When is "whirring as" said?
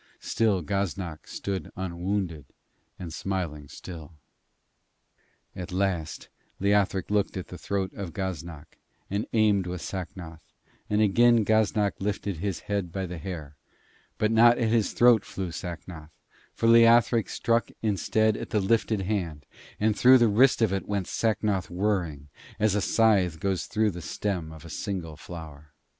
21.69-22.73